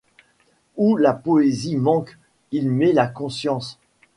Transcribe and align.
Où 0.77 0.97
la 0.97 1.13
poésie 1.13 1.77
manque, 1.77 2.17
il 2.51 2.71
met 2.71 2.91
la 2.91 3.05
conscience. 3.05 3.77